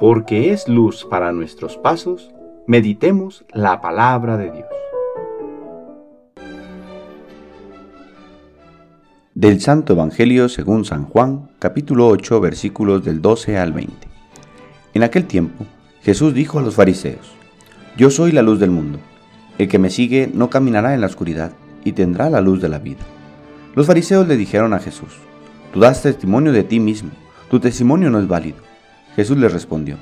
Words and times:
porque 0.00 0.50
es 0.50 0.66
luz 0.66 1.04
para 1.04 1.30
nuestros 1.30 1.76
pasos, 1.76 2.30
meditemos 2.66 3.44
la 3.52 3.82
palabra 3.82 4.38
de 4.38 4.50
Dios. 4.50 4.66
Del 9.34 9.60
Santo 9.60 9.92
Evangelio 9.92 10.48
según 10.48 10.86
San 10.86 11.04
Juan, 11.04 11.50
capítulo 11.58 12.08
8, 12.08 12.40
versículos 12.40 13.04
del 13.04 13.20
12 13.20 13.58
al 13.58 13.74
20. 13.74 13.92
En 14.94 15.02
aquel 15.02 15.26
tiempo, 15.26 15.66
Jesús 16.00 16.32
dijo 16.32 16.58
a 16.58 16.62
los 16.62 16.76
fariseos, 16.76 17.34
Yo 17.98 18.10
soy 18.10 18.32
la 18.32 18.40
luz 18.40 18.58
del 18.58 18.70
mundo. 18.70 18.98
El 19.58 19.68
que 19.68 19.78
me 19.78 19.90
sigue 19.90 20.30
no 20.32 20.48
caminará 20.48 20.94
en 20.94 21.02
la 21.02 21.08
oscuridad 21.08 21.52
y 21.84 21.92
tendrá 21.92 22.30
la 22.30 22.40
luz 22.40 22.62
de 22.62 22.70
la 22.70 22.78
vida. 22.78 23.04
Los 23.74 23.86
fariseos 23.86 24.26
le 24.26 24.38
dijeron 24.38 24.72
a 24.72 24.78
Jesús, 24.78 25.18
Tú 25.74 25.80
das 25.80 26.02
testimonio 26.02 26.52
de 26.52 26.64
ti 26.64 26.80
mismo, 26.80 27.10
tu 27.50 27.60
testimonio 27.60 28.08
no 28.08 28.18
es 28.18 28.26
válido. 28.26 28.69
Jesús 29.16 29.36
les 29.38 29.52
respondió, 29.52 29.96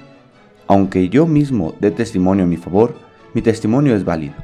Aunque 0.66 1.08
yo 1.08 1.26
mismo 1.26 1.74
dé 1.80 1.90
testimonio 1.90 2.44
en 2.44 2.50
mi 2.50 2.56
favor, 2.56 2.94
mi 3.34 3.42
testimonio 3.42 3.94
es 3.94 4.04
válido, 4.04 4.34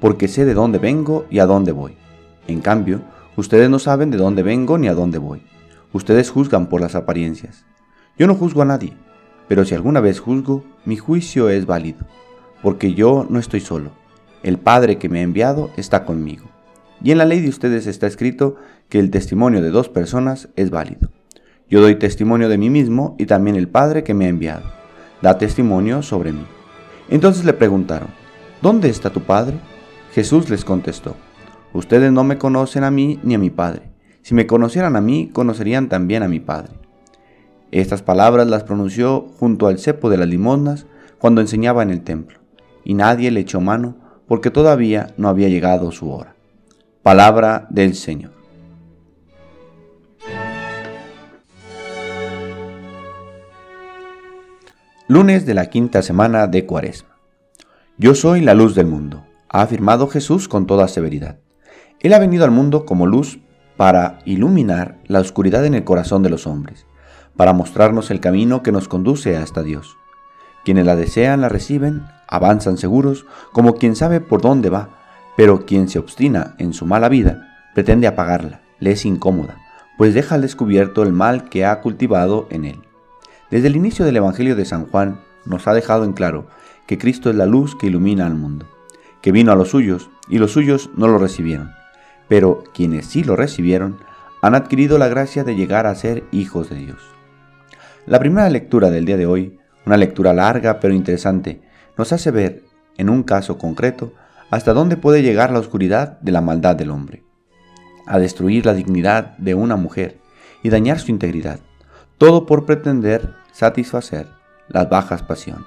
porque 0.00 0.28
sé 0.28 0.44
de 0.44 0.54
dónde 0.54 0.78
vengo 0.78 1.26
y 1.30 1.38
a 1.38 1.46
dónde 1.46 1.72
voy. 1.72 1.96
En 2.46 2.60
cambio, 2.60 3.02
ustedes 3.36 3.70
no 3.70 3.78
saben 3.78 4.10
de 4.10 4.16
dónde 4.16 4.42
vengo 4.42 4.78
ni 4.78 4.88
a 4.88 4.94
dónde 4.94 5.18
voy. 5.18 5.42
Ustedes 5.92 6.30
juzgan 6.30 6.68
por 6.68 6.80
las 6.80 6.94
apariencias. 6.94 7.64
Yo 8.18 8.26
no 8.26 8.34
juzgo 8.34 8.62
a 8.62 8.64
nadie, 8.64 8.92
pero 9.48 9.64
si 9.64 9.74
alguna 9.74 10.00
vez 10.00 10.20
juzgo, 10.20 10.64
mi 10.84 10.96
juicio 10.96 11.48
es 11.48 11.66
válido, 11.66 12.06
porque 12.62 12.94
yo 12.94 13.26
no 13.28 13.38
estoy 13.38 13.60
solo. 13.60 13.90
El 14.42 14.58
Padre 14.58 14.98
que 14.98 15.08
me 15.08 15.20
ha 15.20 15.22
enviado 15.22 15.70
está 15.76 16.04
conmigo. 16.04 16.46
Y 17.02 17.12
en 17.12 17.18
la 17.18 17.24
ley 17.24 17.40
de 17.40 17.48
ustedes 17.48 17.86
está 17.86 18.06
escrito 18.06 18.56
que 18.88 18.98
el 18.98 19.10
testimonio 19.10 19.62
de 19.62 19.70
dos 19.70 19.88
personas 19.88 20.48
es 20.56 20.70
válido. 20.70 21.10
Yo 21.70 21.82
doy 21.82 21.96
testimonio 21.96 22.48
de 22.48 22.56
mí 22.56 22.70
mismo 22.70 23.14
y 23.18 23.26
también 23.26 23.54
el 23.56 23.68
Padre 23.68 24.02
que 24.02 24.14
me 24.14 24.24
ha 24.24 24.28
enviado. 24.28 24.64
Da 25.20 25.36
testimonio 25.36 26.02
sobre 26.02 26.32
mí. 26.32 26.46
Entonces 27.10 27.44
le 27.44 27.52
preguntaron, 27.52 28.08
¿dónde 28.62 28.88
está 28.88 29.10
tu 29.10 29.20
Padre? 29.20 29.58
Jesús 30.12 30.48
les 30.48 30.64
contestó, 30.64 31.14
ustedes 31.74 32.10
no 32.10 32.24
me 32.24 32.38
conocen 32.38 32.84
a 32.84 32.90
mí 32.90 33.20
ni 33.22 33.34
a 33.34 33.38
mi 33.38 33.50
Padre. 33.50 33.82
Si 34.22 34.34
me 34.34 34.46
conocieran 34.46 34.96
a 34.96 35.00
mí, 35.00 35.30
conocerían 35.32 35.88
también 35.88 36.22
a 36.22 36.28
mi 36.28 36.40
Padre. 36.40 36.72
Estas 37.70 38.02
palabras 38.02 38.46
las 38.46 38.64
pronunció 38.64 39.28
junto 39.38 39.66
al 39.66 39.78
cepo 39.78 40.08
de 40.08 40.16
las 40.16 40.28
limosnas 40.28 40.86
cuando 41.18 41.40
enseñaba 41.42 41.82
en 41.82 41.90
el 41.90 42.02
templo, 42.02 42.38
y 42.84 42.94
nadie 42.94 43.30
le 43.30 43.40
echó 43.40 43.60
mano 43.60 43.96
porque 44.26 44.50
todavía 44.50 45.08
no 45.18 45.28
había 45.28 45.48
llegado 45.48 45.92
su 45.92 46.10
hora. 46.10 46.34
Palabra 47.02 47.66
del 47.70 47.94
Señor. 47.94 48.37
Lunes 55.10 55.46
de 55.46 55.54
la 55.54 55.70
quinta 55.70 56.02
semana 56.02 56.48
de 56.48 56.66
Cuaresma. 56.66 57.16
Yo 57.96 58.14
soy 58.14 58.42
la 58.42 58.52
luz 58.52 58.74
del 58.74 58.88
mundo, 58.88 59.24
ha 59.48 59.62
afirmado 59.62 60.06
Jesús 60.06 60.48
con 60.48 60.66
toda 60.66 60.86
severidad. 60.86 61.38
Él 62.00 62.12
ha 62.12 62.18
venido 62.18 62.44
al 62.44 62.50
mundo 62.50 62.84
como 62.84 63.06
luz 63.06 63.38
para 63.78 64.18
iluminar 64.26 64.98
la 65.06 65.20
oscuridad 65.20 65.64
en 65.64 65.72
el 65.72 65.82
corazón 65.82 66.22
de 66.22 66.28
los 66.28 66.46
hombres, 66.46 66.84
para 67.38 67.54
mostrarnos 67.54 68.10
el 68.10 68.20
camino 68.20 68.62
que 68.62 68.70
nos 68.70 68.86
conduce 68.86 69.38
hasta 69.38 69.62
Dios. 69.62 69.96
Quienes 70.62 70.84
la 70.84 70.94
desean 70.94 71.40
la 71.40 71.48
reciben, 71.48 72.02
avanzan 72.26 72.76
seguros, 72.76 73.24
como 73.52 73.76
quien 73.76 73.96
sabe 73.96 74.20
por 74.20 74.42
dónde 74.42 74.68
va, 74.68 74.90
pero 75.38 75.64
quien 75.64 75.88
se 75.88 75.98
obstina 75.98 76.54
en 76.58 76.74
su 76.74 76.84
mala 76.84 77.08
vida 77.08 77.56
pretende 77.74 78.08
apagarla, 78.08 78.60
le 78.78 78.90
es 78.90 79.06
incómoda, 79.06 79.56
pues 79.96 80.12
deja 80.12 80.34
al 80.34 80.42
descubierto 80.42 81.02
el 81.02 81.14
mal 81.14 81.48
que 81.48 81.64
ha 81.64 81.80
cultivado 81.80 82.46
en 82.50 82.66
él. 82.66 82.87
Desde 83.50 83.68
el 83.68 83.76
inicio 83.76 84.04
del 84.04 84.16
Evangelio 84.16 84.56
de 84.56 84.66
San 84.66 84.86
Juan 84.86 85.20
nos 85.46 85.66
ha 85.66 85.72
dejado 85.72 86.04
en 86.04 86.12
claro 86.12 86.48
que 86.86 86.98
Cristo 86.98 87.30
es 87.30 87.36
la 87.36 87.46
luz 87.46 87.76
que 87.76 87.86
ilumina 87.86 88.26
al 88.26 88.34
mundo, 88.34 88.66
que 89.22 89.32
vino 89.32 89.52
a 89.52 89.56
los 89.56 89.70
suyos 89.70 90.10
y 90.28 90.38
los 90.38 90.52
suyos 90.52 90.90
no 90.96 91.08
lo 91.08 91.16
recibieron, 91.16 91.72
pero 92.28 92.62
quienes 92.74 93.06
sí 93.06 93.24
lo 93.24 93.36
recibieron 93.36 93.98
han 94.42 94.54
adquirido 94.54 94.98
la 94.98 95.08
gracia 95.08 95.44
de 95.44 95.56
llegar 95.56 95.86
a 95.86 95.94
ser 95.94 96.24
hijos 96.30 96.68
de 96.68 96.76
Dios. 96.76 96.98
La 98.06 98.18
primera 98.18 98.50
lectura 98.50 98.90
del 98.90 99.06
día 99.06 99.16
de 99.16 99.26
hoy, 99.26 99.58
una 99.86 99.96
lectura 99.96 100.34
larga 100.34 100.78
pero 100.78 100.92
interesante, 100.92 101.62
nos 101.96 102.12
hace 102.12 102.30
ver, 102.30 102.64
en 102.98 103.08
un 103.08 103.22
caso 103.22 103.56
concreto, 103.56 104.12
hasta 104.50 104.74
dónde 104.74 104.96
puede 104.98 105.22
llegar 105.22 105.50
la 105.50 105.58
oscuridad 105.58 106.20
de 106.20 106.32
la 106.32 106.42
maldad 106.42 106.76
del 106.76 106.90
hombre, 106.90 107.24
a 108.06 108.18
destruir 108.18 108.66
la 108.66 108.74
dignidad 108.74 109.36
de 109.38 109.54
una 109.54 109.76
mujer 109.76 110.18
y 110.62 110.68
dañar 110.68 110.98
su 111.00 111.10
integridad, 111.10 111.60
todo 112.18 112.46
por 112.46 112.66
pretender 112.66 113.34
satisfacer 113.58 114.28
las 114.68 114.88
bajas 114.88 115.24
pasiones. 115.24 115.66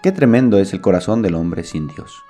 Qué 0.00 0.12
tremendo 0.12 0.58
es 0.58 0.72
el 0.72 0.80
corazón 0.80 1.22
del 1.22 1.34
hombre 1.34 1.64
sin 1.64 1.88
Dios. 1.88 2.22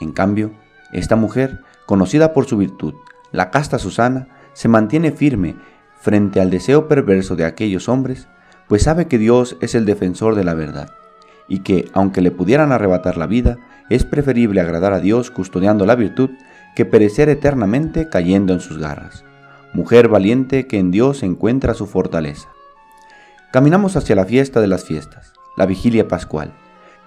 En 0.00 0.10
cambio, 0.10 0.50
esta 0.92 1.14
mujer, 1.14 1.60
conocida 1.86 2.32
por 2.32 2.46
su 2.46 2.56
virtud, 2.56 2.94
la 3.30 3.52
casta 3.52 3.78
Susana, 3.78 4.26
se 4.54 4.66
mantiene 4.66 5.12
firme 5.12 5.54
frente 6.00 6.40
al 6.40 6.50
deseo 6.50 6.88
perverso 6.88 7.36
de 7.36 7.44
aquellos 7.44 7.88
hombres, 7.88 8.26
pues 8.66 8.82
sabe 8.82 9.06
que 9.06 9.18
Dios 9.18 9.56
es 9.60 9.76
el 9.76 9.84
defensor 9.84 10.34
de 10.34 10.42
la 10.42 10.54
verdad, 10.54 10.90
y 11.46 11.60
que, 11.60 11.88
aunque 11.92 12.22
le 12.22 12.32
pudieran 12.32 12.72
arrebatar 12.72 13.16
la 13.16 13.28
vida, 13.28 13.56
es 13.88 14.04
preferible 14.04 14.60
agradar 14.60 14.94
a 14.94 14.98
Dios 14.98 15.30
custodiando 15.30 15.86
la 15.86 15.94
virtud 15.94 16.30
que 16.74 16.86
perecer 16.86 17.28
eternamente 17.28 18.08
cayendo 18.08 18.52
en 18.52 18.58
sus 18.58 18.78
garras 18.78 19.24
mujer 19.72 20.08
valiente 20.08 20.66
que 20.66 20.78
en 20.78 20.90
Dios 20.90 21.22
encuentra 21.22 21.74
su 21.74 21.86
fortaleza. 21.86 22.48
Caminamos 23.56 23.96
hacia 23.96 24.14
la 24.14 24.26
fiesta 24.26 24.60
de 24.60 24.66
las 24.66 24.84
fiestas, 24.84 25.32
la 25.56 25.64
vigilia 25.64 26.08
pascual, 26.08 26.52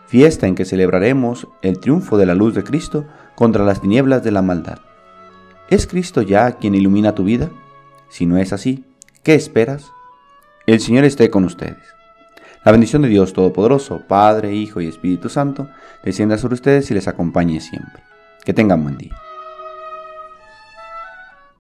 fiesta 0.08 0.48
en 0.48 0.56
que 0.56 0.66
celebraremos 0.66 1.48
el 1.62 1.80
triunfo 1.80 2.18
de 2.18 2.26
la 2.26 2.34
luz 2.34 2.56
de 2.56 2.64
Cristo 2.64 3.06
contra 3.36 3.64
las 3.64 3.82
tinieblas 3.82 4.24
de 4.24 4.32
la 4.32 4.42
maldad. 4.42 4.80
¿Es 5.70 5.86
Cristo 5.86 6.24
ya 6.24 6.54
quien 6.54 6.74
ilumina 6.74 7.14
tu 7.14 7.24
vida? 7.24 7.52
Si 8.10 8.26
no 8.26 8.40
es 8.40 8.52
así, 8.52 8.84
¿qué 9.22 9.36
esperas? 9.36 9.92
El 10.66 10.80
Señor 10.80 11.04
esté 11.04 11.30
con 11.30 11.46
ustedes. 11.46 11.86
La 12.66 12.72
bendición 12.72 13.04
de 13.04 13.10
Dios 13.10 13.34
Todopoderoso, 13.34 14.02
Padre, 14.08 14.56
Hijo 14.56 14.82
y 14.82 14.88
Espíritu 14.88 15.30
Santo, 15.30 15.70
descienda 16.04 16.40
sobre 16.40 16.56
ustedes 16.56 16.90
y 16.90 16.96
les 16.96 17.08
acompañe 17.08 17.62
siempre. 17.62 18.02
Que 18.44 18.56
tengan 18.56 18.82
buen 18.82 18.98
día. 18.98 19.16